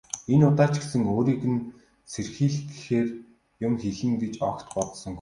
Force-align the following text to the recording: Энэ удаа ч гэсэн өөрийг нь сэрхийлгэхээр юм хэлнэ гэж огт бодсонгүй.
Энэ 0.33 0.45
удаа 0.49 0.67
ч 0.73 0.75
гэсэн 0.81 1.03
өөрийг 1.13 1.41
нь 1.53 1.61
сэрхийлгэхээр 2.11 3.09
юм 3.67 3.73
хэлнэ 3.81 4.15
гэж 4.23 4.33
огт 4.49 4.67
бодсонгүй. 4.73 5.09